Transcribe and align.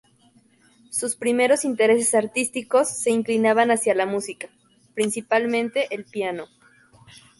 Sus 0.89 1.15
primeros 1.15 1.63
intereses 1.63 2.15
artísticos 2.15 2.87
se 2.89 3.11
inclinaban 3.11 3.69
hacia 3.69 3.93
la 3.93 4.07
música, 4.07 4.49
principalmente 4.95 5.93
el 5.93 6.05
piano. 6.05 6.47